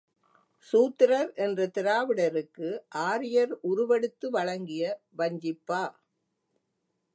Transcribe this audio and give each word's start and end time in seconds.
சூத்திரர் 0.67 1.33
என்ற 1.35 1.67
திராவிடருக்கு 1.67 2.69
ஆரியர் 3.05 3.53
உருவெடுத்து 3.63 4.29
வழங்கிய 4.29 4.83
வஞ்சிப்பா! 5.17 5.83